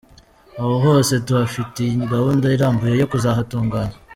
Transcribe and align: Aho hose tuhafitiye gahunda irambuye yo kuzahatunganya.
Aho 0.61 0.75
hose 0.85 1.13
tuhafitiye 1.25 1.91
gahunda 2.13 2.45
irambuye 2.55 2.93
yo 3.01 3.09
kuzahatunganya. 3.11 3.97